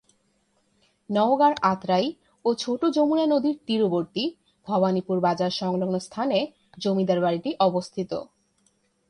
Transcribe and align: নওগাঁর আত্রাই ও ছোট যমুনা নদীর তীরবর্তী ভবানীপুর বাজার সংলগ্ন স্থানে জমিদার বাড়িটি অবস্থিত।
নওগাঁর 1.09 1.53
আত্রাই 1.63 2.07
ও 2.45 2.49
ছোট 2.53 2.81
যমুনা 2.95 3.25
নদীর 3.25 3.55
তীরবর্তী 3.67 4.23
ভবানীপুর 4.67 5.17
বাজার 5.19 5.51
সংলগ্ন 5.51 5.95
স্থানে 5.99 6.39
জমিদার 6.77 7.19
বাড়িটি 7.21 7.49
অবস্থিত। 7.59 8.11